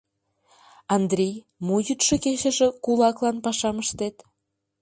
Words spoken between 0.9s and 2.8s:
—Андрий, мо йӱдшӧ-кечыже